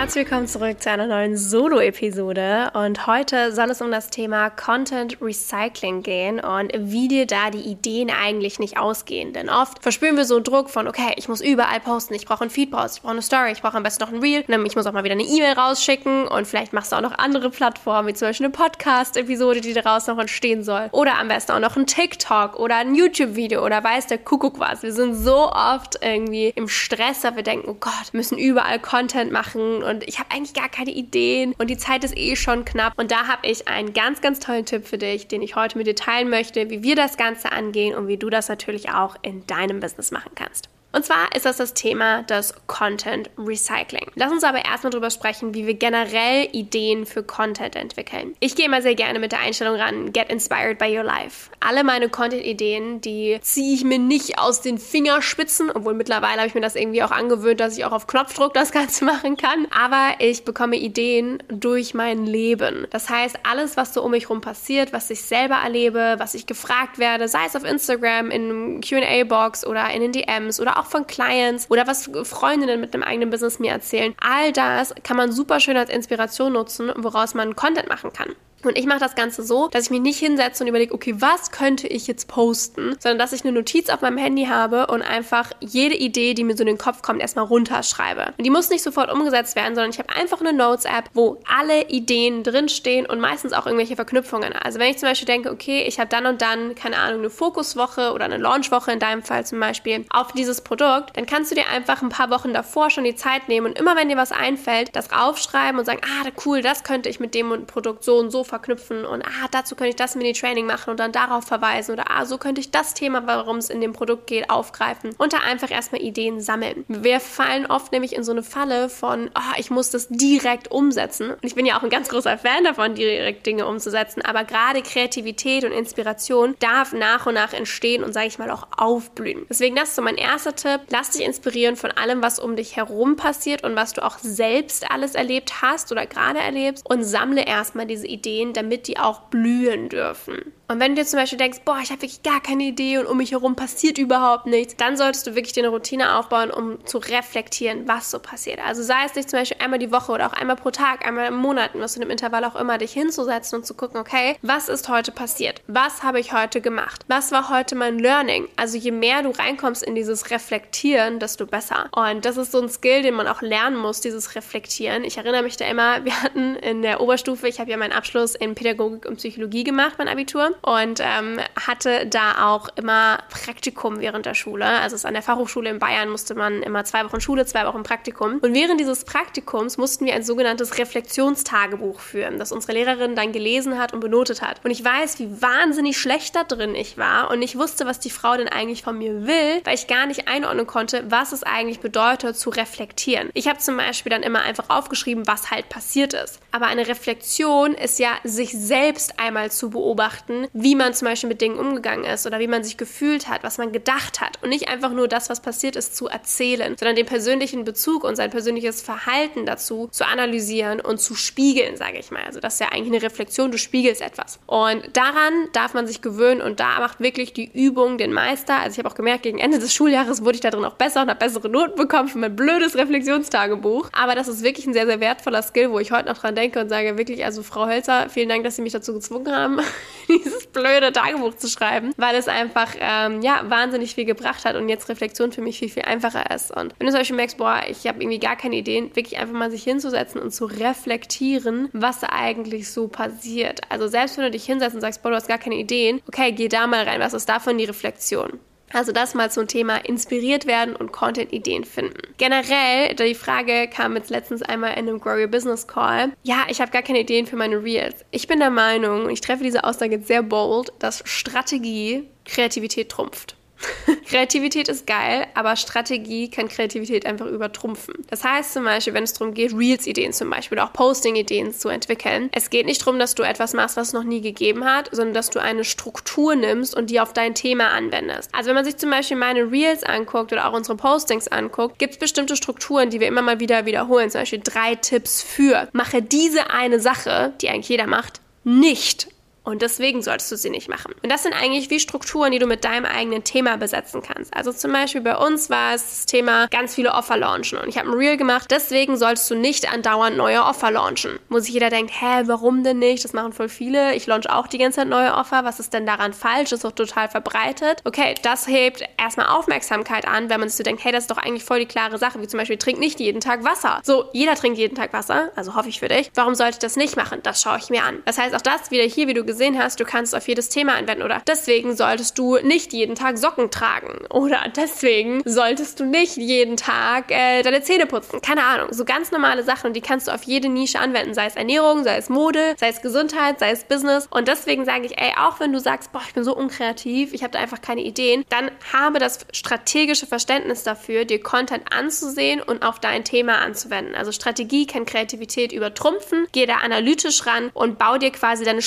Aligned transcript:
Herzlich 0.00 0.24
willkommen 0.24 0.46
zurück 0.48 0.82
zu 0.82 0.90
einer 0.90 1.06
neuen 1.06 1.36
Solo-Episode. 1.36 2.70
Und 2.72 3.06
heute 3.06 3.52
soll 3.52 3.68
es 3.68 3.82
um 3.82 3.90
das 3.90 4.08
Thema 4.08 4.48
Content 4.48 5.20
Recycling 5.20 6.02
gehen 6.02 6.40
und 6.40 6.72
wie 6.74 7.06
dir 7.06 7.26
da 7.26 7.50
die 7.50 7.58
Ideen 7.58 8.10
eigentlich 8.10 8.58
nicht 8.58 8.78
ausgehen. 8.78 9.34
Denn 9.34 9.50
oft 9.50 9.82
verspüren 9.82 10.16
wir 10.16 10.24
so 10.24 10.36
einen 10.36 10.44
Druck 10.44 10.70
von, 10.70 10.88
okay, 10.88 11.12
ich 11.16 11.28
muss 11.28 11.42
überall 11.42 11.80
posten, 11.80 12.14
ich 12.14 12.24
brauche 12.24 12.40
einen 12.40 12.50
Feed 12.50 12.70
ich 12.70 13.02
brauche 13.02 13.10
eine 13.10 13.20
Story, 13.20 13.52
ich 13.52 13.60
brauche 13.60 13.76
am 13.76 13.82
besten 13.82 14.02
noch 14.02 14.10
ein 14.10 14.20
Reel, 14.20 14.42
ich 14.48 14.74
muss 14.74 14.86
auch 14.86 14.92
mal 14.92 15.04
wieder 15.04 15.12
eine 15.12 15.22
E-Mail 15.22 15.52
rausschicken 15.52 16.26
und 16.28 16.46
vielleicht 16.46 16.72
machst 16.72 16.92
du 16.92 16.96
auch 16.96 17.02
noch 17.02 17.18
andere 17.18 17.50
Plattformen, 17.50 18.08
wie 18.08 18.14
zum 18.14 18.28
Beispiel 18.28 18.46
eine 18.46 18.54
Podcast-Episode, 18.54 19.60
die 19.60 19.74
daraus 19.74 20.06
noch 20.06 20.18
entstehen 20.18 20.64
soll. 20.64 20.88
Oder 20.92 21.18
am 21.18 21.28
besten 21.28 21.52
auch 21.52 21.60
noch 21.60 21.76
ein 21.76 21.86
TikTok 21.86 22.58
oder 22.58 22.76
ein 22.76 22.94
YouTube-Video 22.94 23.62
oder 23.62 23.84
weiß 23.84 24.06
der 24.06 24.16
Kuckuck 24.16 24.60
was. 24.60 24.82
Wir 24.82 24.94
sind 24.94 25.14
so 25.14 25.52
oft 25.52 25.98
irgendwie 26.00 26.54
im 26.56 26.68
Stress, 26.68 27.20
dass 27.20 27.36
wir 27.36 27.42
denken, 27.42 27.68
oh 27.68 27.76
Gott, 27.78 28.14
müssen 28.14 28.38
überall 28.38 28.78
Content 28.78 29.30
machen 29.30 29.89
und 29.90 30.08
ich 30.08 30.18
habe 30.18 30.30
eigentlich 30.30 30.54
gar 30.54 30.68
keine 30.68 30.92
Ideen 30.92 31.54
und 31.58 31.68
die 31.68 31.76
Zeit 31.76 32.04
ist 32.04 32.16
eh 32.16 32.36
schon 32.36 32.64
knapp. 32.64 32.94
Und 32.96 33.10
da 33.10 33.26
habe 33.26 33.46
ich 33.46 33.68
einen 33.68 33.92
ganz, 33.92 34.20
ganz 34.20 34.38
tollen 34.38 34.64
Tipp 34.64 34.86
für 34.86 34.98
dich, 34.98 35.26
den 35.26 35.42
ich 35.42 35.56
heute 35.56 35.76
mit 35.76 35.86
dir 35.86 35.96
teilen 35.96 36.30
möchte, 36.30 36.70
wie 36.70 36.82
wir 36.82 36.94
das 36.94 37.16
Ganze 37.16 37.52
angehen 37.52 37.94
und 37.94 38.08
wie 38.08 38.16
du 38.16 38.30
das 38.30 38.48
natürlich 38.48 38.90
auch 38.90 39.16
in 39.22 39.46
deinem 39.46 39.80
Business 39.80 40.12
machen 40.12 40.32
kannst. 40.34 40.69
Und 40.92 41.04
zwar 41.04 41.34
ist 41.34 41.46
das 41.46 41.56
das 41.56 41.74
Thema 41.74 42.22
des 42.24 42.54
Content 42.66 43.30
Recycling. 43.38 44.06
Lass 44.16 44.32
uns 44.32 44.44
aber 44.44 44.64
erstmal 44.64 44.90
darüber 44.90 45.10
sprechen, 45.10 45.54
wie 45.54 45.66
wir 45.66 45.74
generell 45.74 46.48
Ideen 46.52 47.06
für 47.06 47.22
Content 47.22 47.76
entwickeln. 47.76 48.34
Ich 48.40 48.56
gehe 48.56 48.66
immer 48.66 48.82
sehr 48.82 48.94
gerne 48.96 49.20
mit 49.20 49.32
der 49.32 49.40
Einstellung 49.40 49.76
ran, 49.76 50.12
get 50.12 50.30
inspired 50.30 50.78
by 50.78 50.96
your 50.96 51.04
life. 51.04 51.50
Alle 51.60 51.84
meine 51.84 52.08
Content-Ideen, 52.08 53.00
die 53.00 53.38
ziehe 53.42 53.74
ich 53.74 53.84
mir 53.84 53.98
nicht 53.98 54.38
aus 54.38 54.62
den 54.62 54.78
Fingerspitzen, 54.78 55.70
obwohl 55.70 55.94
mittlerweile 55.94 56.38
habe 56.38 56.48
ich 56.48 56.54
mir 56.54 56.60
das 56.60 56.74
irgendwie 56.74 57.02
auch 57.02 57.12
angewöhnt, 57.12 57.60
dass 57.60 57.76
ich 57.76 57.84
auch 57.84 57.92
auf 57.92 58.06
Knopfdruck 58.06 58.54
das 58.54 58.72
Ganze 58.72 59.04
machen 59.10 59.36
kann. 59.36 59.66
Aber 59.70 60.14
ich 60.18 60.44
bekomme 60.44 60.76
Ideen 60.76 61.42
durch 61.48 61.94
mein 61.94 62.26
Leben. 62.26 62.86
Das 62.90 63.08
heißt, 63.08 63.40
alles, 63.48 63.76
was 63.76 63.94
so 63.94 64.02
um 64.02 64.10
mich 64.10 64.24
herum 64.24 64.40
passiert, 64.40 64.92
was 64.92 65.10
ich 65.10 65.22
selber 65.22 65.56
erlebe, 65.56 66.16
was 66.18 66.34
ich 66.34 66.46
gefragt 66.46 66.98
werde, 66.98 67.28
sei 67.28 67.44
es 67.46 67.54
auf 67.54 67.64
Instagram, 67.64 68.30
in 68.30 68.80
QA-Box 68.80 69.64
oder 69.64 69.88
in 69.90 70.00
den 70.00 70.12
DMs 70.12 70.60
oder 70.60 70.79
auch 70.80 70.86
von 70.86 71.06
Clients 71.06 71.70
oder 71.70 71.86
was 71.86 72.10
Freundinnen 72.24 72.80
mit 72.80 72.94
einem 72.94 73.02
eigenen 73.02 73.30
Business 73.30 73.58
mir 73.58 73.72
erzählen. 73.72 74.14
All 74.20 74.52
das 74.52 74.94
kann 75.04 75.16
man 75.16 75.32
super 75.32 75.60
schön 75.60 75.76
als 75.76 75.90
Inspiration 75.90 76.52
nutzen, 76.52 76.90
woraus 76.96 77.34
man 77.34 77.54
Content 77.54 77.88
machen 77.88 78.12
kann. 78.12 78.34
Und 78.62 78.76
ich 78.76 78.86
mache 78.86 79.00
das 79.00 79.14
Ganze 79.14 79.42
so, 79.42 79.68
dass 79.68 79.84
ich 79.84 79.90
mich 79.90 80.00
nicht 80.00 80.18
hinsetze 80.18 80.62
und 80.62 80.68
überlege, 80.68 80.94
okay, 80.94 81.14
was 81.18 81.50
könnte 81.50 81.86
ich 81.86 82.06
jetzt 82.06 82.28
posten, 82.28 82.96
sondern 82.98 83.18
dass 83.18 83.32
ich 83.32 83.42
eine 83.42 83.52
Notiz 83.52 83.88
auf 83.88 84.02
meinem 84.02 84.18
Handy 84.18 84.46
habe 84.46 84.86
und 84.88 85.02
einfach 85.02 85.50
jede 85.60 85.94
Idee, 85.94 86.34
die 86.34 86.44
mir 86.44 86.56
so 86.56 86.62
in 86.62 86.66
den 86.66 86.78
Kopf 86.78 87.02
kommt, 87.02 87.20
erstmal 87.20 87.46
runterschreibe. 87.46 88.34
Und 88.36 88.44
die 88.44 88.50
muss 88.50 88.70
nicht 88.70 88.82
sofort 88.82 89.10
umgesetzt 89.10 89.56
werden, 89.56 89.74
sondern 89.74 89.90
ich 89.90 89.98
habe 89.98 90.10
einfach 90.14 90.40
eine 90.40 90.52
Notes-App, 90.52 91.10
wo 91.14 91.38
alle 91.46 91.88
Ideen 91.88 92.42
drinstehen 92.42 93.06
und 93.06 93.20
meistens 93.20 93.52
auch 93.52 93.66
irgendwelche 93.66 93.96
Verknüpfungen. 93.96 94.52
Also 94.52 94.78
wenn 94.78 94.90
ich 94.90 94.98
zum 94.98 95.08
Beispiel 95.08 95.26
denke, 95.26 95.50
okay, 95.50 95.84
ich 95.86 95.98
habe 95.98 96.08
dann 96.08 96.26
und 96.26 96.42
dann, 96.42 96.74
keine 96.74 96.98
Ahnung, 96.98 97.20
eine 97.20 97.30
Fokuswoche 97.30 98.12
oder 98.12 98.26
eine 98.26 98.36
Launchwoche 98.36 98.92
in 98.92 98.98
deinem 98.98 99.22
Fall 99.22 99.46
zum 99.46 99.60
Beispiel 99.60 100.04
auf 100.10 100.32
dieses 100.32 100.60
Produkt, 100.60 101.16
dann 101.16 101.26
kannst 101.26 101.50
du 101.50 101.54
dir 101.54 101.68
einfach 101.72 102.02
ein 102.02 102.08
paar 102.10 102.30
Wochen 102.30 102.52
davor 102.52 102.90
schon 102.90 103.04
die 103.04 103.14
Zeit 103.14 103.48
nehmen 103.48 103.66
und 103.66 103.78
immer 103.78 103.96
wenn 103.96 104.08
dir 104.08 104.16
was 104.16 104.32
einfällt, 104.32 104.94
das 104.94 105.12
aufschreiben 105.12 105.78
und 105.78 105.84
sagen, 105.86 106.00
ah, 106.04 106.28
cool, 106.44 106.62
das 106.62 106.84
könnte 106.84 107.08
ich 107.08 107.20
mit 107.20 107.34
dem 107.34 107.66
Produkt 107.66 108.04
so 108.04 108.18
und 108.18 108.30
so 108.30 108.44
verknüpfen 108.50 109.04
und 109.04 109.22
ah, 109.24 109.48
dazu 109.50 109.74
könnte 109.74 109.90
ich 109.90 109.96
das 109.96 110.14
Mini-Training 110.14 110.66
machen 110.66 110.90
und 110.90 111.00
dann 111.00 111.12
darauf 111.12 111.44
verweisen 111.44 111.92
oder 111.92 112.10
ah, 112.10 112.26
so 112.26 112.36
könnte 112.36 112.60
ich 112.60 112.70
das 112.70 112.94
Thema, 112.94 113.26
warum 113.26 113.56
es 113.56 113.70
in 113.70 113.80
dem 113.80 113.92
Produkt 113.92 114.26
geht, 114.26 114.50
aufgreifen 114.50 115.14
und 115.16 115.32
da 115.32 115.38
einfach 115.38 115.70
erstmal 115.70 116.02
Ideen 116.02 116.40
sammeln. 116.40 116.84
Wir 116.88 117.20
fallen 117.20 117.66
oft 117.66 117.92
nämlich 117.92 118.14
in 118.14 118.24
so 118.24 118.32
eine 118.32 118.42
Falle 118.42 118.88
von, 118.88 119.30
oh, 119.34 119.54
ich 119.58 119.70
muss 119.70 119.90
das 119.90 120.08
direkt 120.08 120.70
umsetzen. 120.70 121.30
Und 121.30 121.44
ich 121.44 121.54
bin 121.54 121.64
ja 121.64 121.78
auch 121.78 121.82
ein 121.82 121.90
ganz 121.90 122.08
großer 122.08 122.36
Fan 122.38 122.64
davon, 122.64 122.94
direkt 122.94 123.46
Dinge 123.46 123.66
umzusetzen, 123.66 124.22
aber 124.22 124.44
gerade 124.44 124.82
Kreativität 124.82 125.64
und 125.64 125.72
Inspiration 125.72 126.56
darf 126.58 126.92
nach 126.92 127.26
und 127.26 127.34
nach 127.34 127.52
entstehen 127.52 128.02
und, 128.02 128.12
sage 128.12 128.26
ich 128.26 128.38
mal, 128.38 128.50
auch 128.50 128.66
aufblühen. 128.76 129.46
Deswegen, 129.48 129.76
das 129.76 129.90
ist 129.90 129.96
so 129.96 130.02
mein 130.02 130.16
erster 130.16 130.54
Tipp. 130.54 130.80
Lass 130.90 131.10
dich 131.10 131.24
inspirieren 131.24 131.76
von 131.76 131.90
allem, 131.92 132.22
was 132.22 132.38
um 132.38 132.56
dich 132.56 132.76
herum 132.76 133.16
passiert 133.16 133.62
und 133.64 133.76
was 133.76 133.92
du 133.92 134.04
auch 134.04 134.18
selbst 134.18 134.90
alles 134.90 135.14
erlebt 135.14 135.62
hast 135.62 135.92
oder 135.92 136.06
gerade 136.06 136.40
erlebst 136.40 136.84
und 136.88 137.04
sammle 137.04 137.44
erstmal 137.44 137.86
diese 137.86 138.06
Ideen 138.06 138.39
Ideen, 138.40 138.52
damit 138.52 138.88
die 138.88 138.98
auch 138.98 139.22
blühen 139.22 139.88
dürfen. 139.88 140.52
Und 140.70 140.78
wenn 140.78 140.94
du 140.94 141.02
dir 141.02 141.06
zum 141.06 141.18
Beispiel 141.18 141.36
denkst, 141.36 141.62
boah, 141.64 141.80
ich 141.82 141.90
habe 141.90 142.02
wirklich 142.02 142.22
gar 142.22 142.40
keine 142.40 142.62
Idee 142.62 142.98
und 142.98 143.06
um 143.06 143.16
mich 143.16 143.32
herum 143.32 143.56
passiert 143.56 143.98
überhaupt 143.98 144.46
nichts, 144.46 144.76
dann 144.76 144.96
solltest 144.96 145.26
du 145.26 145.34
wirklich 145.34 145.52
dir 145.52 145.64
eine 145.64 145.70
Routine 145.70 146.16
aufbauen, 146.16 146.52
um 146.52 146.86
zu 146.86 146.98
reflektieren, 146.98 147.88
was 147.88 148.12
so 148.12 148.20
passiert. 148.20 148.60
Also 148.64 148.84
sei 148.84 149.04
es 149.04 149.16
nicht 149.16 149.28
zum 149.28 149.40
Beispiel 149.40 149.60
einmal 149.60 149.80
die 149.80 149.90
Woche 149.90 150.12
oder 150.12 150.28
auch 150.28 150.32
einmal 150.32 150.54
pro 150.54 150.70
Tag, 150.70 151.04
einmal 151.04 151.26
im 151.26 151.34
Monat, 151.34 151.72
was 151.74 151.96
in 151.96 152.02
dem 152.02 152.10
Intervall 152.10 152.44
auch 152.44 152.54
immer, 152.54 152.78
dich 152.78 152.92
hinzusetzen 152.92 153.58
und 153.58 153.66
zu 153.66 153.74
gucken, 153.74 153.98
okay, 153.98 154.36
was 154.42 154.68
ist 154.68 154.88
heute 154.88 155.10
passiert? 155.10 155.60
Was 155.66 156.04
habe 156.04 156.20
ich 156.20 156.32
heute 156.32 156.60
gemacht? 156.60 157.04
Was 157.08 157.32
war 157.32 157.50
heute 157.50 157.74
mein 157.74 157.98
Learning? 157.98 158.46
Also 158.54 158.78
je 158.78 158.92
mehr 158.92 159.24
du 159.24 159.30
reinkommst 159.30 159.82
in 159.82 159.96
dieses 159.96 160.30
Reflektieren, 160.30 161.18
desto 161.18 161.46
besser. 161.46 161.88
Und 161.90 162.24
das 162.24 162.36
ist 162.36 162.52
so 162.52 162.62
ein 162.62 162.68
Skill, 162.68 163.02
den 163.02 163.14
man 163.14 163.26
auch 163.26 163.42
lernen 163.42 163.76
muss, 163.76 164.02
dieses 164.02 164.36
Reflektieren. 164.36 165.02
Ich 165.02 165.16
erinnere 165.16 165.42
mich 165.42 165.56
da 165.56 165.64
immer, 165.64 166.04
wir 166.04 166.22
hatten 166.22 166.54
in 166.54 166.82
der 166.82 167.00
Oberstufe, 167.00 167.48
ich 167.48 167.58
habe 167.58 167.72
ja 167.72 167.76
meinen 167.76 167.90
Abschluss 167.90 168.36
in 168.36 168.54
Pädagogik 168.54 169.06
und 169.06 169.16
Psychologie 169.16 169.64
gemacht, 169.64 169.94
mein 169.98 170.06
Abitur 170.06 170.54
und 170.62 171.00
ähm, 171.00 171.38
hatte 171.66 172.06
da 172.06 172.48
auch 172.48 172.68
immer 172.76 173.18
Praktikum 173.30 174.00
während 174.00 174.26
der 174.26 174.34
Schule. 174.34 174.66
Also 174.66 175.06
an 175.06 175.14
der 175.14 175.22
Fachhochschule 175.22 175.70
in 175.70 175.78
Bayern 175.78 176.08
musste 176.08 176.34
man 176.34 176.62
immer 176.62 176.84
zwei 176.84 177.04
Wochen 177.04 177.20
Schule, 177.20 177.46
zwei 177.46 177.66
Wochen 177.66 177.82
Praktikum. 177.82 178.38
Und 178.40 178.54
während 178.54 178.80
dieses 178.80 179.04
Praktikums 179.04 179.78
mussten 179.78 180.04
wir 180.04 180.14
ein 180.14 180.22
sogenanntes 180.22 180.78
Reflexionstagebuch 180.78 182.00
führen, 182.00 182.38
das 182.38 182.52
unsere 182.52 182.72
Lehrerin 182.72 183.16
dann 183.16 183.32
gelesen 183.32 183.78
hat 183.78 183.92
und 183.92 184.00
benotet 184.00 184.42
hat. 184.42 184.60
Und 184.64 184.70
ich 184.70 184.84
weiß, 184.84 185.18
wie 185.18 185.42
wahnsinnig 185.42 185.98
schlecht 185.98 186.36
da 186.36 186.44
drin 186.44 186.74
ich 186.74 186.98
war 186.98 187.30
und 187.30 187.42
ich 187.42 187.56
wusste, 187.56 187.86
was 187.86 188.00
die 188.00 188.10
Frau 188.10 188.36
denn 188.36 188.48
eigentlich 188.48 188.82
von 188.82 188.98
mir 188.98 189.26
will, 189.26 189.60
weil 189.64 189.74
ich 189.74 189.86
gar 189.86 190.06
nicht 190.06 190.28
einordnen 190.28 190.66
konnte, 190.66 191.04
was 191.08 191.32
es 191.32 191.42
eigentlich 191.42 191.80
bedeutet, 191.80 192.36
zu 192.36 192.50
reflektieren. 192.50 193.30
Ich 193.34 193.48
habe 193.48 193.58
zum 193.58 193.76
Beispiel 193.76 194.10
dann 194.10 194.22
immer 194.22 194.42
einfach 194.42 194.68
aufgeschrieben, 194.68 195.26
was 195.26 195.50
halt 195.50 195.68
passiert 195.68 196.14
ist. 196.14 196.40
Aber 196.52 196.66
eine 196.66 196.88
Reflexion 196.88 197.74
ist 197.74 197.98
ja, 197.98 198.10
sich 198.24 198.52
selbst 198.52 199.18
einmal 199.18 199.50
zu 199.50 199.70
beobachten, 199.70 200.48
wie 200.52 200.74
man 200.74 200.94
zum 200.94 201.06
Beispiel 201.06 201.28
mit 201.28 201.40
Dingen 201.40 201.58
umgegangen 201.58 202.04
ist 202.04 202.26
oder 202.26 202.40
wie 202.40 202.46
man 202.46 202.64
sich 202.64 202.76
gefühlt 202.76 203.28
hat, 203.28 203.42
was 203.42 203.58
man 203.58 203.72
gedacht 203.72 204.20
hat 204.20 204.42
und 204.42 204.48
nicht 204.48 204.68
einfach 204.68 204.90
nur 204.90 205.08
das, 205.08 205.30
was 205.30 205.40
passiert 205.40 205.76
ist, 205.76 205.96
zu 205.96 206.08
erzählen, 206.08 206.76
sondern 206.78 206.96
den 206.96 207.06
persönlichen 207.06 207.64
Bezug 207.64 208.04
und 208.04 208.16
sein 208.16 208.30
persönliches 208.30 208.82
Verhalten 208.82 209.46
dazu 209.46 209.88
zu 209.92 210.06
analysieren 210.06 210.80
und 210.80 211.00
zu 211.00 211.14
spiegeln, 211.14 211.76
sage 211.76 211.98
ich 211.98 212.10
mal. 212.10 212.22
Also 212.24 212.40
das 212.40 212.54
ist 212.54 212.60
ja 212.60 212.68
eigentlich 212.68 212.94
eine 212.94 213.02
Reflexion, 213.02 213.52
du 213.52 213.58
spiegelst 213.58 214.02
etwas. 214.02 214.40
Und 214.46 214.82
daran 214.94 215.48
darf 215.52 215.74
man 215.74 215.86
sich 215.86 216.02
gewöhnen 216.02 216.40
und 216.40 216.60
da 216.60 216.80
macht 216.80 217.00
wirklich 217.00 217.32
die 217.32 217.50
Übung 217.52 217.98
den 217.98 218.12
Meister. 218.12 218.58
Also 218.58 218.72
ich 218.72 218.78
habe 218.78 218.88
auch 218.88 218.96
gemerkt, 218.96 219.22
gegen 219.22 219.38
Ende 219.38 219.58
des 219.58 219.72
Schuljahres 219.72 220.24
wurde 220.24 220.36
ich 220.36 220.40
da 220.40 220.50
drin 220.50 220.64
auch 220.64 220.74
besser 220.74 221.02
und 221.02 221.10
habe 221.10 221.18
bessere 221.18 221.48
Noten 221.48 221.76
bekommen 221.76 222.08
für 222.08 222.18
mein 222.18 222.34
blödes 222.34 222.76
Reflexionstagebuch. 222.76 223.90
Aber 223.92 224.14
das 224.14 224.28
ist 224.28 224.42
wirklich 224.42 224.66
ein 224.66 224.72
sehr, 224.72 224.86
sehr 224.86 225.00
wertvoller 225.00 225.42
Skill, 225.42 225.70
wo 225.70 225.78
ich 225.78 225.92
heute 225.92 226.08
noch 226.08 226.18
dran 226.18 226.34
denke 226.34 226.60
und 226.60 226.68
sage 226.68 226.98
wirklich, 226.98 227.24
also 227.24 227.42
Frau 227.42 227.66
Hölzer, 227.66 228.08
vielen 228.08 228.28
Dank, 228.28 228.44
dass 228.44 228.56
Sie 228.56 228.62
mich 228.62 228.72
dazu 228.72 228.92
gezwungen 228.94 229.34
haben, 229.34 229.60
dieses 230.08 230.39
blöde 230.48 230.92
Tagebuch 230.92 231.36
zu 231.36 231.48
schreiben, 231.48 231.92
weil 231.96 232.16
es 232.16 232.28
einfach 232.28 232.74
ähm, 232.78 233.22
ja 233.22 233.42
wahnsinnig 233.48 233.94
viel 233.94 234.04
gebracht 234.04 234.44
hat 234.44 234.56
und 234.56 234.68
jetzt 234.68 234.88
Reflexion 234.88 235.32
für 235.32 235.42
mich 235.42 235.58
viel, 235.58 235.68
viel 235.68 235.84
einfacher 235.84 236.30
ist. 236.34 236.50
Und 236.50 236.74
wenn 236.78 236.86
du 236.86 236.92
zum 236.92 237.00
Beispiel 237.00 237.16
merkst, 237.16 237.38
boah, 237.38 237.60
ich 237.68 237.86
habe 237.86 238.02
irgendwie 238.02 238.18
gar 238.18 238.36
keine 238.36 238.56
Ideen, 238.56 238.94
wirklich 238.94 239.18
einfach 239.18 239.34
mal 239.34 239.50
sich 239.50 239.62
hinzusetzen 239.64 240.20
und 240.20 240.32
zu 240.32 240.46
reflektieren, 240.46 241.68
was 241.72 242.04
eigentlich 242.04 242.70
so 242.70 242.88
passiert. 242.88 243.60
Also 243.68 243.88
selbst 243.88 244.16
wenn 244.16 244.24
du 244.24 244.30
dich 244.30 244.44
hinsetzt 244.44 244.74
und 244.74 244.80
sagst, 244.80 245.02
boah, 245.02 245.10
du 245.10 245.16
hast 245.16 245.28
gar 245.28 245.38
keine 245.38 245.56
Ideen, 245.56 246.00
okay, 246.08 246.32
geh 246.32 246.48
da 246.48 246.66
mal 246.66 246.84
rein, 246.84 247.00
was 247.00 247.14
ist 247.14 247.28
davon 247.28 247.58
die 247.58 247.64
Reflexion? 247.64 248.40
Also 248.72 248.92
das 248.92 249.14
mal 249.14 249.30
zum 249.30 249.48
Thema 249.48 249.76
inspiriert 249.76 250.46
werden 250.46 250.76
und 250.76 250.92
Content-Ideen 250.92 251.64
finden. 251.64 252.00
Generell, 252.18 252.94
die 252.94 253.14
Frage 253.14 253.68
kam 253.68 253.96
jetzt 253.96 254.10
letztens 254.10 254.42
einmal 254.42 254.72
in 254.72 254.88
einem 254.88 255.00
Grow 255.00 255.18
Your 255.18 255.26
Business 255.26 255.66
Call. 255.66 256.12
Ja, 256.22 256.46
ich 256.48 256.60
habe 256.60 256.70
gar 256.70 256.82
keine 256.82 257.00
Ideen 257.00 257.26
für 257.26 257.36
meine 257.36 257.62
Reels. 257.62 258.04
Ich 258.10 258.26
bin 258.26 258.38
der 258.38 258.50
Meinung, 258.50 259.10
ich 259.10 259.20
treffe 259.20 259.42
diese 259.42 259.64
Aussage 259.64 260.00
sehr 260.00 260.22
bold, 260.22 260.72
dass 260.78 261.02
Strategie 261.04 262.08
Kreativität 262.24 262.88
trumpft. 262.90 263.36
Kreativität 264.06 264.68
ist 264.68 264.86
geil, 264.86 265.26
aber 265.34 265.56
Strategie 265.56 266.30
kann 266.30 266.48
Kreativität 266.48 267.06
einfach 267.06 267.26
übertrumpfen. 267.26 267.94
Das 268.08 268.24
heißt 268.24 268.52
zum 268.52 268.64
Beispiel, 268.64 268.94
wenn 268.94 269.04
es 269.04 269.12
darum 269.12 269.34
geht, 269.34 269.52
Reels-Ideen 269.54 270.12
zum 270.12 270.30
Beispiel 270.30 270.58
oder 270.58 270.66
auch 270.66 270.72
Posting-Ideen 270.72 271.52
zu 271.52 271.68
entwickeln, 271.68 272.30
es 272.32 272.50
geht 272.50 272.66
nicht 272.66 272.80
darum, 272.80 272.98
dass 272.98 273.14
du 273.14 273.22
etwas 273.22 273.52
machst, 273.52 273.76
was 273.76 273.88
es 273.88 273.92
noch 273.92 274.04
nie 274.04 274.20
gegeben 274.20 274.64
hat, 274.64 274.88
sondern 274.92 275.14
dass 275.14 275.30
du 275.30 275.40
eine 275.40 275.64
Struktur 275.64 276.34
nimmst 276.34 276.74
und 276.74 276.90
die 276.90 277.00
auf 277.00 277.12
dein 277.12 277.34
Thema 277.34 277.70
anwendest. 277.70 278.30
Also 278.34 278.48
wenn 278.48 278.56
man 278.56 278.64
sich 278.64 278.76
zum 278.76 278.90
Beispiel 278.90 279.16
meine 279.16 279.50
Reels 279.50 279.84
anguckt 279.84 280.32
oder 280.32 280.48
auch 280.48 280.52
unsere 280.52 280.76
Postings 280.76 281.28
anguckt, 281.28 281.78
gibt 281.78 281.94
es 281.94 281.98
bestimmte 281.98 282.36
Strukturen, 282.36 282.90
die 282.90 283.00
wir 283.00 283.08
immer 283.08 283.22
mal 283.22 283.40
wieder 283.40 283.66
wiederholen. 283.66 284.10
Zum 284.10 284.22
Beispiel 284.22 284.40
drei 284.42 284.74
Tipps 284.74 285.22
für. 285.22 285.68
Mache 285.72 286.02
diese 286.02 286.50
eine 286.50 286.80
Sache, 286.80 287.32
die 287.40 287.48
eigentlich 287.48 287.68
jeder 287.68 287.86
macht, 287.86 288.20
nicht 288.44 289.08
und 289.50 289.62
deswegen 289.62 290.02
solltest 290.02 290.30
du 290.32 290.36
sie 290.36 290.50
nicht 290.50 290.68
machen. 290.68 290.94
Und 291.02 291.10
das 291.10 291.22
sind 291.22 291.32
eigentlich 291.32 291.70
wie 291.70 291.80
Strukturen, 291.80 292.32
die 292.32 292.38
du 292.38 292.46
mit 292.46 292.64
deinem 292.64 292.84
eigenen 292.84 293.24
Thema 293.24 293.56
besetzen 293.56 294.02
kannst. 294.02 294.34
Also 294.34 294.52
zum 294.52 294.72
Beispiel 294.72 295.00
bei 295.00 295.16
uns 295.16 295.50
war 295.50 295.74
es 295.74 295.82
das 295.82 296.06
Thema 296.06 296.46
ganz 296.48 296.74
viele 296.74 296.92
Offer 296.92 297.16
launchen. 297.16 297.58
Und 297.58 297.68
ich 297.68 297.78
habe 297.78 297.88
ein 297.88 297.94
Reel 297.94 298.16
gemacht, 298.16 298.50
deswegen 298.50 298.96
solltest 298.96 299.30
du 299.30 299.34
nicht 299.34 299.72
andauernd 299.72 300.16
neue 300.16 300.42
Offer 300.42 300.70
launchen. 300.70 301.18
Wo 301.28 301.38
sich 301.38 301.52
jeder 301.52 301.70
denkt, 301.70 301.92
hä, 302.00 302.22
warum 302.26 302.64
denn 302.64 302.78
nicht? 302.78 303.04
Das 303.04 303.12
machen 303.12 303.32
voll 303.32 303.48
viele. 303.48 303.94
Ich 303.94 304.06
launch 304.06 304.28
auch 304.28 304.46
die 304.46 304.58
ganze 304.58 304.80
Zeit 304.80 304.88
neue 304.88 305.14
Offer. 305.14 305.44
Was 305.44 305.60
ist 305.60 305.72
denn 305.72 305.86
daran 305.86 306.12
falsch? 306.12 306.52
Ist 306.52 306.64
doch 306.64 306.72
total 306.72 307.08
verbreitet. 307.08 307.80
Okay, 307.84 308.14
das 308.22 308.46
hebt 308.46 308.84
erstmal 308.98 309.26
Aufmerksamkeit 309.26 310.06
an, 310.06 310.30
wenn 310.30 310.40
man 310.40 310.48
sich 310.48 310.56
so 310.56 310.62
denkt, 310.62 310.84
hey, 310.84 310.92
das 310.92 311.04
ist 311.04 311.10
doch 311.10 311.18
eigentlich 311.18 311.44
voll 311.44 311.60
die 311.60 311.66
klare 311.66 311.98
Sache. 311.98 312.20
Wie 312.20 312.28
zum 312.28 312.38
Beispiel, 312.38 312.56
trink 312.56 312.78
nicht 312.78 313.00
jeden 313.00 313.20
Tag 313.20 313.44
Wasser. 313.44 313.80
So, 313.82 314.06
jeder 314.12 314.34
trinkt 314.34 314.58
jeden 314.58 314.76
Tag 314.76 314.92
Wasser. 314.92 315.30
Also 315.36 315.54
hoffe 315.54 315.68
ich 315.68 315.80
für 315.80 315.88
dich. 315.88 316.10
Warum 316.14 316.34
sollte 316.34 316.52
ich 316.52 316.58
das 316.58 316.76
nicht 316.76 316.96
machen? 316.96 317.20
Das 317.22 317.42
schaue 317.42 317.58
ich 317.58 317.70
mir 317.70 317.84
an. 317.84 318.02
Das 318.04 318.18
heißt, 318.18 318.34
auch 318.34 318.40
das 318.40 318.70
wieder 318.70 318.84
hier, 318.84 319.08
wie 319.08 319.14
du 319.14 319.24
gesehen 319.24 319.39
hast, 319.58 319.80
du 319.80 319.84
kannst 319.84 320.14
auf 320.14 320.28
jedes 320.28 320.48
Thema 320.48 320.74
anwenden 320.74 321.02
oder 321.02 321.22
deswegen 321.26 321.76
solltest 321.76 322.18
du 322.18 322.36
nicht 322.38 322.72
jeden 322.72 322.94
Tag 322.94 323.18
Socken 323.18 323.50
tragen 323.50 324.06
oder 324.10 324.40
deswegen 324.54 325.22
solltest 325.24 325.80
du 325.80 325.84
nicht 325.84 326.16
jeden 326.16 326.56
Tag 326.56 327.10
äh, 327.10 327.42
deine 327.42 327.62
Zähne 327.62 327.86
putzen. 327.86 328.20
Keine 328.20 328.44
Ahnung, 328.44 328.68
so 328.72 328.84
ganz 328.84 329.10
normale 329.10 329.42
Sachen 329.42 329.68
und 329.68 329.74
die 329.74 329.80
kannst 329.80 330.08
du 330.08 330.12
auf 330.12 330.22
jede 330.24 330.48
Nische 330.48 330.78
anwenden, 330.78 331.14
sei 331.14 331.26
es 331.26 331.36
Ernährung, 331.36 331.84
sei 331.84 331.96
es 331.96 332.08
Mode, 332.08 332.54
sei 332.58 332.68
es 332.68 332.82
Gesundheit, 332.82 333.38
sei 333.38 333.50
es 333.50 333.64
Business 333.64 334.08
und 334.10 334.28
deswegen 334.28 334.64
sage 334.64 334.86
ich, 334.86 334.98
ey, 334.98 335.12
auch 335.18 335.40
wenn 335.40 335.52
du 335.52 335.60
sagst, 335.60 335.92
boah, 335.92 336.02
ich 336.06 336.14
bin 336.14 336.24
so 336.24 336.36
unkreativ, 336.36 337.12
ich 337.12 337.22
habe 337.22 337.32
da 337.32 337.38
einfach 337.38 337.60
keine 337.60 337.82
Ideen, 337.82 338.24
dann 338.28 338.50
habe 338.72 338.98
das 338.98 339.26
strategische 339.32 340.06
Verständnis 340.06 340.62
dafür, 340.62 341.04
dir 341.04 341.22
Content 341.22 341.72
anzusehen 341.72 342.42
und 342.42 342.62
auf 342.62 342.80
dein 342.80 343.04
Thema 343.04 343.38
anzuwenden. 343.38 343.94
Also 343.94 344.12
Strategie 344.12 344.66
kann 344.66 344.86
Kreativität 344.86 345.52
übertrumpfen, 345.52 346.26
geh 346.32 346.46
da 346.46 346.56
analytisch 346.56 347.26
ran 347.26 347.50
und 347.54 347.78
bau 347.78 347.98
dir 347.98 348.10
quasi 348.10 348.44
deine 348.44 348.62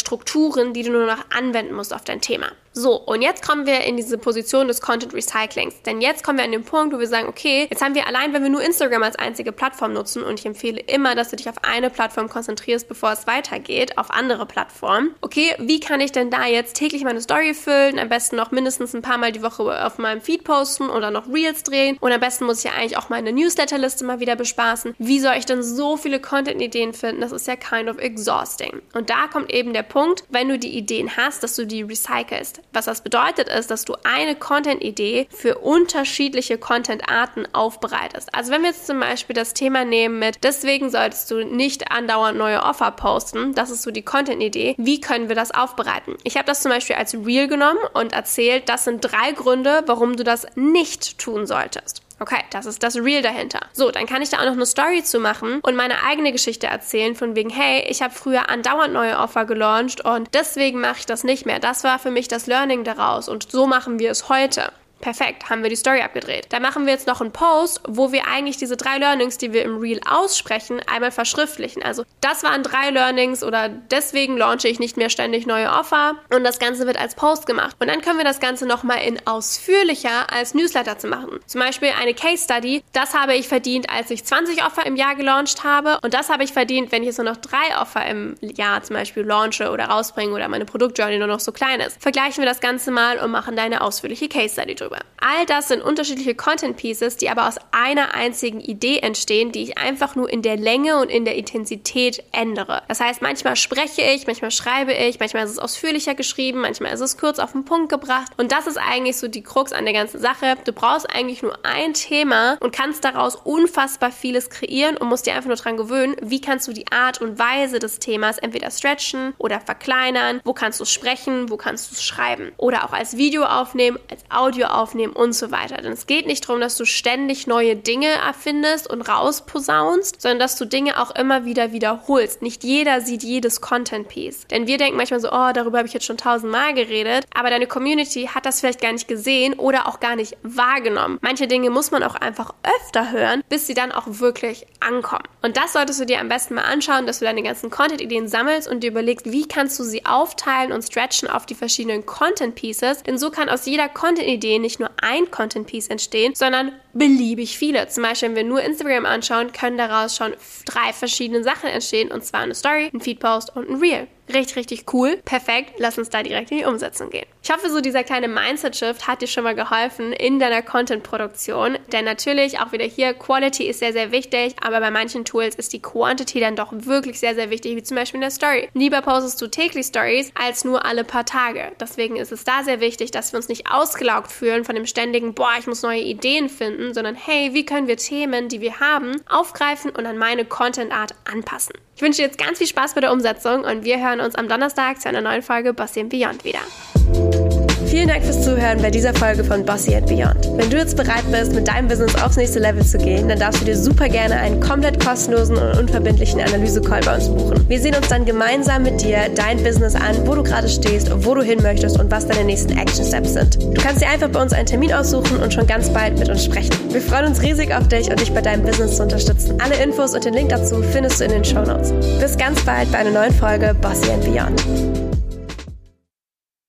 Strukturen, 0.53 0.73
die 0.73 0.83
du 0.83 0.91
nur 0.91 1.07
noch 1.07 1.25
anwenden 1.31 1.73
musst 1.73 1.93
auf 1.95 2.03
dein 2.03 2.21
Thema. 2.21 2.51
So, 2.75 2.95
und 2.95 3.21
jetzt 3.21 3.45
kommen 3.45 3.67
wir 3.67 3.81
in 3.81 3.97
diese 3.97 4.17
Position 4.17 4.67
des 4.67 4.81
Content 4.81 5.13
Recyclings. 5.13 5.83
Denn 5.83 6.01
jetzt 6.01 6.23
kommen 6.23 6.39
wir 6.39 6.45
an 6.45 6.51
den 6.51 6.63
Punkt, 6.63 6.93
wo 6.93 6.99
wir 6.99 7.07
sagen, 7.07 7.27
okay, 7.27 7.67
jetzt 7.69 7.83
haben 7.83 7.93
wir 7.93 8.07
allein, 8.07 8.33
wenn 8.33 8.41
wir 8.41 8.49
nur 8.49 8.63
Instagram 8.63 9.03
als 9.03 9.15
einzige 9.15 9.51
Plattform 9.51 9.93
nutzen, 9.93 10.23
und 10.23 10.39
ich 10.39 10.45
empfehle 10.45 10.79
immer, 10.79 11.13
dass 11.13 11.29
du 11.29 11.35
dich 11.35 11.47
auf 11.47 11.57
eine 11.61 11.91
Plattform 11.91 12.29
konzentrierst, 12.29 12.87
bevor 12.87 13.11
es 13.11 13.27
weitergeht, 13.27 13.99
auf 13.99 14.09
andere 14.09 14.47
Plattformen. 14.47 15.13
Okay, 15.21 15.55
wie 15.59 15.79
kann 15.79 16.01
ich 16.01 16.11
denn 16.11 16.31
da 16.31 16.47
jetzt 16.47 16.75
täglich 16.75 17.03
meine 17.03 17.21
Story 17.21 17.53
füllen? 17.53 17.99
Am 17.99 18.09
besten 18.09 18.37
noch 18.37 18.49
mindestens 18.49 18.95
ein 18.95 19.03
paar 19.03 19.19
Mal 19.19 19.31
die 19.31 19.43
Woche 19.43 19.85
auf 19.85 19.99
meinem 19.99 20.21
Feed 20.21 20.43
posten 20.43 20.89
oder 20.89 21.11
noch 21.11 21.31
Reels 21.31 21.61
drehen. 21.61 21.97
Und 21.99 22.11
am 22.11 22.19
besten 22.19 22.45
muss 22.45 22.59
ich 22.59 22.65
ja 22.65 22.71
eigentlich 22.71 22.97
auch 22.97 23.09
meine 23.09 23.31
Newsletterliste 23.31 24.03
mal 24.03 24.19
wieder 24.19 24.35
bespaßen. 24.35 24.95
Wie 24.97 25.19
soll 25.19 25.35
ich 25.37 25.45
denn 25.45 25.61
so 25.61 25.95
viele 25.95 26.19
Content-Ideen 26.19 26.93
finden? 26.93 27.21
Das 27.21 27.31
ist 27.31 27.45
ja 27.45 27.55
kind 27.55 27.87
of 27.87 27.99
exhausting. 27.99 28.81
Und 28.93 29.11
da 29.11 29.27
kommt 29.31 29.53
eben 29.53 29.73
der 29.73 29.83
Punkt, 29.83 30.23
wenn 30.29 30.49
du 30.49 30.57
die 30.57 30.75
Ideen 30.75 31.15
hast, 31.15 31.43
dass 31.43 31.55
du 31.55 31.67
die 31.67 31.83
recycelst. 31.83 32.62
Was 32.71 32.85
das 32.85 33.01
bedeutet 33.01 33.49
ist, 33.49 33.69
dass 33.69 33.85
du 33.85 33.95
eine 34.03 34.35
Content-Idee 34.35 35.27
für 35.29 35.59
unterschiedliche 35.59 36.57
Content-Arten 36.57 37.47
aufbereitest. 37.53 38.33
Also 38.33 38.51
wenn 38.51 38.61
wir 38.61 38.69
jetzt 38.69 38.87
zum 38.87 38.99
Beispiel 38.99 39.35
das 39.35 39.53
Thema 39.53 39.85
nehmen 39.85 40.19
mit, 40.19 40.43
deswegen 40.43 40.89
solltest 40.89 41.29
du 41.31 41.43
nicht 41.43 41.91
andauernd 41.91 42.37
neue 42.37 42.63
Offer 42.63 42.91
posten, 42.91 43.53
das 43.53 43.69
ist 43.69 43.83
so 43.83 43.91
die 43.91 44.01
Content-Idee, 44.01 44.75
wie 44.77 45.01
können 45.01 45.29
wir 45.29 45.35
das 45.35 45.51
aufbereiten? 45.51 46.15
Ich 46.23 46.35
habe 46.35 46.45
das 46.45 46.61
zum 46.61 46.71
Beispiel 46.71 46.95
als 46.95 47.13
Reel 47.13 47.47
genommen 47.47 47.79
und 47.93 48.13
erzählt, 48.13 48.69
das 48.69 48.85
sind 48.85 49.01
drei 49.01 49.31
Gründe, 49.33 49.83
warum 49.85 50.15
du 50.15 50.23
das 50.23 50.47
nicht 50.55 51.17
tun 51.19 51.45
solltest. 51.45 52.02
Okay, 52.19 52.41
das 52.51 52.65
ist 52.65 52.83
das 52.83 52.95
Real 52.95 53.21
dahinter. 53.21 53.59
So, 53.73 53.91
dann 53.91 54.05
kann 54.05 54.21
ich 54.21 54.29
da 54.29 54.37
auch 54.39 54.45
noch 54.45 54.53
eine 54.53 54.65
Story 54.65 55.03
zu 55.03 55.19
machen 55.19 55.59
und 55.61 55.75
meine 55.75 56.03
eigene 56.03 56.31
Geschichte 56.31 56.67
erzählen, 56.67 57.15
von 57.15 57.35
wegen, 57.35 57.49
hey, 57.49 57.85
ich 57.89 58.01
habe 58.01 58.13
früher 58.13 58.49
andauernd 58.49 58.93
neue 58.93 59.17
Offer 59.17 59.45
gelauncht 59.45 60.05
und 60.05 60.29
deswegen 60.33 60.79
mache 60.79 60.99
ich 60.99 61.05
das 61.05 61.23
nicht 61.23 61.45
mehr. 61.45 61.59
Das 61.59 61.83
war 61.83 61.99
für 61.99 62.11
mich 62.11 62.27
das 62.27 62.47
Learning 62.47 62.83
daraus 62.83 63.27
und 63.27 63.51
so 63.51 63.67
machen 63.67 63.99
wir 63.99 64.11
es 64.11 64.29
heute. 64.29 64.71
Perfekt, 65.03 65.49
haben 65.49 65.63
wir 65.63 65.69
die 65.69 65.75
Story 65.75 65.99
abgedreht. 65.99 66.45
Da 66.47 66.61
machen 66.61 66.85
wir 66.85 66.93
jetzt 66.93 67.07
noch 67.07 67.19
einen 67.19 67.33
Post, 67.33 67.81
wo 67.85 68.13
wir 68.13 68.25
eigentlich 68.25 68.55
diese 68.55 68.77
drei 68.77 68.99
Learnings, 68.99 69.37
die 69.37 69.51
wir 69.51 69.63
im 69.63 69.77
Reel 69.77 69.99
aussprechen, 70.09 70.79
einmal 70.87 71.11
verschriftlichen. 71.11 71.83
Also 71.83 72.05
das 72.21 72.41
waren 72.43 72.63
drei 72.63 72.89
Learnings 72.89 73.43
oder 73.43 73.67
deswegen 73.67 74.37
launche 74.37 74.69
ich 74.69 74.79
nicht 74.79 74.95
mehr 74.95 75.09
ständig 75.09 75.45
neue 75.45 75.69
Offer 75.69 76.13
und 76.33 76.45
das 76.45 76.57
Ganze 76.57 76.87
wird 76.87 76.97
als 76.97 77.15
Post 77.15 77.47
gemacht. 77.47 77.75
Und 77.81 77.89
dann 77.89 77.99
können 77.99 78.17
wir 78.17 78.23
das 78.23 78.39
Ganze 78.39 78.65
nochmal 78.65 78.99
in 79.05 79.19
ausführlicher 79.27 80.31
als 80.31 80.53
Newsletter 80.53 80.97
zu 80.97 81.07
machen. 81.07 81.41
Zum 81.47 81.59
Beispiel 81.59 81.89
eine 82.01 82.13
Case 82.13 82.45
Study, 82.45 82.81
das 82.93 83.13
habe 83.13 83.35
ich 83.35 83.49
verdient, 83.49 83.89
als 83.89 84.09
ich 84.09 84.23
20 84.23 84.63
Offer 84.63 84.85
im 84.85 84.95
Jahr 84.95 85.15
gelauncht 85.15 85.65
habe 85.65 85.99
und 86.01 86.13
das 86.13 86.29
habe 86.29 86.45
ich 86.45 86.53
verdient, 86.53 86.93
wenn 86.93 87.03
ich 87.03 87.07
jetzt 87.07 87.17
nur 87.17 87.29
noch 87.29 87.35
drei 87.35 87.77
Offer 87.81 88.05
im 88.05 88.37
Jahr 88.39 88.81
zum 88.83 88.95
Beispiel 88.95 89.23
launche 89.23 89.69
oder 89.69 89.87
rausbringe 89.87 90.33
oder 90.33 90.47
meine 90.47 90.63
Produktjourney 90.63 91.17
nur 91.17 91.27
noch 91.27 91.41
so 91.41 91.51
klein 91.51 91.81
ist. 91.81 92.01
Vergleichen 92.01 92.41
wir 92.41 92.47
das 92.47 92.61
Ganze 92.61 92.89
mal 92.89 93.17
und 93.17 93.31
machen 93.31 93.57
da 93.57 93.63
eine 93.63 93.81
ausführliche 93.81 94.29
Case 94.29 94.53
Study 94.53 94.75
drüber 94.75 94.92
darüber. 94.93 95.13
All 95.25 95.45
das 95.45 95.69
sind 95.69 95.81
unterschiedliche 95.81 96.35
Content 96.35 96.75
Pieces, 96.75 97.15
die 97.15 97.29
aber 97.29 97.47
aus 97.47 97.55
einer 97.71 98.13
einzigen 98.13 98.59
Idee 98.59 98.99
entstehen, 98.99 99.53
die 99.53 99.63
ich 99.63 99.77
einfach 99.77 100.17
nur 100.17 100.29
in 100.29 100.41
der 100.41 100.57
Länge 100.57 100.99
und 100.99 101.09
in 101.09 101.23
der 101.23 101.35
Intensität 101.35 102.21
ändere. 102.33 102.83
Das 102.89 102.99
heißt, 102.99 103.21
manchmal 103.21 103.55
spreche 103.55 104.01
ich, 104.01 104.27
manchmal 104.27 104.51
schreibe 104.51 104.91
ich, 104.91 105.21
manchmal 105.21 105.45
ist 105.45 105.51
es 105.51 105.59
ausführlicher 105.59 106.13
geschrieben, 106.13 106.59
manchmal 106.59 106.93
ist 106.93 106.99
es 106.99 107.17
kurz 107.17 107.39
auf 107.39 107.53
den 107.53 107.63
Punkt 107.63 107.87
gebracht. 107.87 108.33
Und 108.35 108.51
das 108.51 108.67
ist 108.67 108.77
eigentlich 108.77 109.15
so 109.15 109.29
die 109.29 109.43
Krux 109.43 109.71
an 109.71 109.85
der 109.85 109.93
ganzen 109.93 110.19
Sache. 110.19 110.57
Du 110.65 110.73
brauchst 110.73 111.09
eigentlich 111.09 111.41
nur 111.41 111.57
ein 111.63 111.93
Thema 111.93 112.57
und 112.59 112.75
kannst 112.75 113.05
daraus 113.05 113.37
unfassbar 113.37 114.11
vieles 114.11 114.49
kreieren 114.49 114.97
und 114.97 115.07
musst 115.07 115.25
dir 115.25 115.35
einfach 115.35 115.47
nur 115.47 115.55
dran 115.55 115.77
gewöhnen, 115.77 116.17
wie 116.21 116.41
kannst 116.41 116.67
du 116.67 116.73
die 116.73 116.91
Art 116.91 117.21
und 117.21 117.39
Weise 117.39 117.79
des 117.79 117.99
Themas 117.99 118.39
entweder 118.39 118.69
stretchen 118.71 119.33
oder 119.37 119.61
verkleinern, 119.61 120.41
wo 120.43 120.51
kannst 120.51 120.81
du 120.81 120.83
es 120.83 120.91
sprechen, 120.91 121.49
wo 121.49 121.55
kannst 121.55 121.89
du 121.89 121.95
es 121.95 122.03
schreiben 122.03 122.51
oder 122.57 122.83
auch 122.83 122.91
als 122.91 123.15
Video 123.15 123.45
aufnehmen, 123.45 123.97
als 124.09 124.23
Audio 124.29 124.67
aufnehmen 124.67 124.82
aufnehmen 124.83 125.13
und 125.13 125.33
so 125.33 125.51
weiter. 125.51 125.77
Denn 125.77 125.93
es 125.93 126.07
geht 126.07 126.27
nicht 126.27 126.47
darum, 126.47 126.59
dass 126.59 126.75
du 126.75 126.85
ständig 126.85 127.47
neue 127.47 127.75
Dinge 127.75 128.07
erfindest 128.07 128.89
und 128.89 129.01
rausposaunst, 129.01 130.21
sondern 130.21 130.39
dass 130.39 130.57
du 130.57 130.65
Dinge 130.65 131.01
auch 131.01 131.15
immer 131.15 131.45
wieder 131.45 131.71
wiederholst. 131.71 132.41
Nicht 132.41 132.63
jeder 132.63 132.99
sieht 133.01 133.23
jedes 133.23 133.61
Content-Piece. 133.61 134.47
Denn 134.47 134.67
wir 134.67 134.77
denken 134.77 134.97
manchmal 134.97 135.21
so, 135.21 135.29
oh, 135.29 135.51
darüber 135.53 135.77
habe 135.77 135.87
ich 135.87 135.93
jetzt 135.93 136.05
schon 136.05 136.17
tausendmal 136.17 136.73
geredet, 136.73 137.25
aber 137.33 137.49
deine 137.49 137.67
Community 137.67 138.29
hat 138.33 138.45
das 138.45 138.59
vielleicht 138.59 138.81
gar 138.81 138.91
nicht 138.91 139.07
gesehen 139.07 139.53
oder 139.53 139.87
auch 139.87 140.01
gar 140.01 140.17
nicht 140.17 140.35
wahrgenommen. 140.43 141.17
Manche 141.21 141.47
Dinge 141.47 141.69
muss 141.69 141.91
man 141.91 142.03
auch 142.03 142.15
einfach 142.15 142.53
öfter 142.81 143.11
hören, 143.11 143.41
bis 143.47 143.67
sie 143.67 143.73
dann 143.73 143.93
auch 143.93 144.05
wirklich 144.07 144.67
ankommen. 144.81 145.23
Und 145.41 145.55
das 145.55 145.73
solltest 145.73 146.01
du 146.01 146.05
dir 146.05 146.19
am 146.19 146.27
besten 146.27 146.55
mal 146.55 146.63
anschauen, 146.63 147.07
dass 147.07 147.19
du 147.19 147.25
deine 147.25 147.43
ganzen 147.43 147.69
Content-Ideen 147.69 148.27
sammelst 148.27 148.67
und 148.67 148.81
dir 148.81 148.91
überlegst, 148.91 149.31
wie 149.31 149.47
kannst 149.47 149.79
du 149.79 149.83
sie 149.83 150.05
aufteilen 150.05 150.71
und 150.73 150.83
stretchen 150.83 151.29
auf 151.29 151.45
die 151.45 151.55
verschiedenen 151.55 152.05
Content-Pieces. 152.05 153.03
Denn 153.03 153.17
so 153.17 153.31
kann 153.31 153.49
aus 153.49 153.65
jeder 153.65 153.87
Content-Idee 153.87 154.59
nicht 154.59 154.72
nur 154.79 154.89
ein 155.01 155.29
Content 155.31 155.67
Piece 155.67 155.87
entstehen, 155.87 156.35
sondern 156.35 156.71
beliebig 156.93 157.57
viele. 157.57 157.87
Zum 157.87 158.03
Beispiel, 158.03 158.29
wenn 158.29 158.35
wir 158.35 158.43
nur 158.43 158.61
Instagram 158.61 159.05
anschauen, 159.05 159.51
können 159.51 159.77
daraus 159.77 160.15
schon 160.15 160.33
drei 160.65 160.93
verschiedene 160.93 161.43
Sachen 161.43 161.69
entstehen 161.69 162.11
und 162.11 162.23
zwar 162.23 162.41
eine 162.41 162.55
Story, 162.55 162.89
ein 162.93 163.01
Feed-Post 163.01 163.55
und 163.55 163.69
ein 163.69 163.75
Reel. 163.77 164.07
Richtig, 164.31 164.55
richtig 164.55 164.93
cool. 164.93 165.17
Perfekt. 165.25 165.73
Lass 165.77 165.97
uns 165.97 166.09
da 166.09 166.23
direkt 166.23 166.51
in 166.51 166.59
die 166.59 166.65
Umsetzung 166.65 167.09
gehen. 167.09 167.25
Ich 167.43 167.51
hoffe, 167.51 167.69
so 167.69 167.81
dieser 167.81 168.03
kleine 168.03 168.29
Mindset-Shift 168.29 169.05
hat 169.05 169.21
dir 169.21 169.27
schon 169.27 169.43
mal 169.43 169.53
geholfen 169.53 170.13
in 170.13 170.39
deiner 170.39 170.61
Content-Produktion. 170.61 171.77
Denn 171.91 172.05
natürlich, 172.05 172.59
auch 172.59 172.71
wieder 172.71 172.85
hier, 172.85 173.13
Quality 173.13 173.65
ist 173.65 173.79
sehr, 173.79 173.91
sehr 173.91 174.13
wichtig, 174.13 174.55
aber 174.61 174.79
bei 174.79 174.91
manchen 174.91 175.25
Tools 175.25 175.55
ist 175.55 175.73
die 175.73 175.81
Quantity 175.81 176.39
dann 176.39 176.55
doch 176.55 176.71
wirklich 176.71 177.19
sehr, 177.19 177.35
sehr 177.35 177.49
wichtig, 177.49 177.75
wie 177.75 177.83
zum 177.83 177.95
Beispiel 177.95 178.19
in 178.19 178.21
der 178.21 178.31
Story. 178.31 178.69
Lieber 178.73 179.01
postest 179.01 179.41
du 179.41 179.47
täglich 179.47 179.87
Stories 179.87 180.31
als 180.41 180.63
nur 180.63 180.85
alle 180.85 181.03
paar 181.03 181.25
Tage. 181.25 181.73
Deswegen 181.81 182.15
ist 182.15 182.31
es 182.31 182.45
da 182.45 182.63
sehr 182.63 182.79
wichtig, 182.79 183.11
dass 183.11 183.33
wir 183.33 183.37
uns 183.37 183.49
nicht 183.49 183.69
ausgelaugt 183.69 184.31
fühlen 184.31 184.63
von 184.63 184.75
dem 184.75 184.85
ständigen, 184.85 185.33
boah, 185.33 185.51
ich 185.59 185.67
muss 185.67 185.81
neue 185.81 186.01
Ideen 186.01 186.47
finden, 186.47 186.93
sondern 186.93 187.15
hey, 187.15 187.53
wie 187.53 187.65
können 187.65 187.87
wir 187.87 187.97
Themen, 187.97 188.47
die 188.47 188.61
wir 188.61 188.79
haben, 188.79 189.21
aufgreifen 189.27 189.91
und 189.91 190.05
an 190.05 190.17
meine 190.17 190.45
Content-Art 190.45 191.13
anpassen. 191.29 191.75
Ich 191.95 192.01
wünsche 192.01 192.21
dir 192.21 192.27
jetzt 192.27 192.39
ganz 192.39 192.57
viel 192.57 192.67
Spaß 192.67 192.95
bei 192.95 193.01
der 193.01 193.11
Umsetzung 193.11 193.65
und 193.65 193.85
wir 193.85 193.97
hören 194.13 194.25
uns 194.25 194.35
am 194.35 194.47
Donnerstag 194.47 195.01
zu 195.01 195.09
einer 195.09 195.21
neuen 195.21 195.41
Folge 195.41 195.73
Bossy 195.73 196.03
Beyond 196.03 196.43
wieder. 196.43 197.52
Vielen 197.93 198.07
Dank 198.07 198.23
fürs 198.23 198.41
Zuhören 198.41 198.81
bei 198.81 198.89
dieser 198.89 199.13
Folge 199.13 199.43
von 199.43 199.63
Bossy 199.63 199.93
and 199.93 200.07
Beyond. 200.07 200.49
Wenn 200.57 200.67
du 200.67 200.77
jetzt 200.77 200.97
bereit 200.97 201.31
bist, 201.31 201.53
mit 201.53 201.67
deinem 201.67 201.87
Business 201.87 202.15
aufs 202.23 202.37
nächste 202.37 202.57
Level 202.57 202.83
zu 202.83 202.97
gehen, 202.97 203.29
dann 203.29 203.37
darfst 203.37 203.61
du 203.61 203.65
dir 203.65 203.77
super 203.77 204.09
gerne 204.09 204.33
einen 204.33 204.59
komplett 204.59 204.99
kostenlosen 204.99 205.57
und 205.57 205.77
unverbindlichen 205.77 206.41
Analyse-Call 206.41 207.01
bei 207.01 207.13
uns 207.13 207.27
buchen. 207.27 207.69
Wir 207.69 207.79
sehen 207.79 207.93
uns 207.95 208.07
dann 208.07 208.25
gemeinsam 208.25 208.81
mit 208.81 208.99
dir 208.99 209.29
dein 209.35 209.63
Business 209.63 209.93
an, 209.93 210.25
wo 210.25 210.33
du 210.33 210.41
gerade 210.41 210.67
stehst, 210.69 211.11
wo 211.23 211.35
du 211.35 211.43
hin 211.43 211.59
möchtest 211.61 211.99
und 211.99 212.09
was 212.09 212.25
deine 212.25 212.43
nächsten 212.45 212.75
Action 212.75 213.05
Steps 213.05 213.33
sind. 213.33 213.61
Du 213.61 213.79
kannst 213.79 214.01
dir 214.01 214.09
einfach 214.09 214.29
bei 214.29 214.41
uns 214.41 214.53
einen 214.53 214.65
Termin 214.65 214.91
aussuchen 214.91 215.37
und 215.37 215.53
schon 215.53 215.67
ganz 215.67 215.87
bald 215.91 216.17
mit 216.17 216.29
uns 216.29 216.45
sprechen. 216.45 216.73
Wir 216.89 216.99
freuen 216.99 217.27
uns 217.27 217.43
riesig 217.43 217.75
auf 217.75 217.87
dich 217.89 218.09
und 218.09 218.19
dich 218.19 218.33
bei 218.33 218.41
deinem 218.41 218.63
Business 218.63 218.97
zu 218.97 219.03
unterstützen. 219.03 219.61
Alle 219.63 219.75
Infos 219.75 220.15
und 220.15 220.25
den 220.25 220.33
Link 220.33 220.49
dazu 220.49 220.81
findest 220.81 221.19
du 221.19 221.25
in 221.25 221.31
den 221.31 221.45
Show 221.45 221.61
Notes. 221.61 221.93
Bis 222.19 222.35
ganz 222.39 222.59
bald 222.65 222.91
bei 222.91 222.97
einer 222.97 223.11
neuen 223.11 223.35
Folge 223.35 223.75
Bossy 223.79 224.09
and 224.09 224.25
Beyond. 224.25 225.02